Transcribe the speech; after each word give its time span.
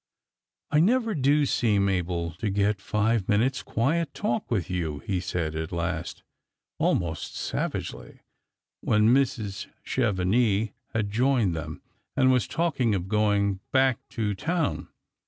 "I 0.71 0.79
never 0.79 1.13
do 1.13 1.45
seem 1.45 1.87
able 1.87 2.31
to 2.39 2.49
get 2.49 2.81
five 2.81 3.29
minutes' 3.29 3.61
quiet 3.61 4.15
talk 4.15 4.49
with 4.49 4.67
you," 4.67 4.97
he 5.05 5.19
said 5.19 5.53
at 5.53 5.71
last, 5.71 6.23
almost 6.79 7.35
savagely, 7.35 8.21
when 8.79 9.09
Mrs. 9.13 9.67
Chevenix 9.85 10.73
had 10.95 11.11
joined 11.11 11.55
them, 11.55 11.83
and 12.17 12.31
was 12.31 12.47
talking 12.47 12.95
of 12.95 13.07
going 13.09 13.59
back 13.71 13.99
to 14.17 14.33
town. 14.33 14.87